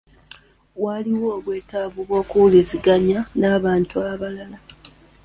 [0.83, 4.57] Waliwo obwetaavu obw’okuwuliziganya n’abantu abalala.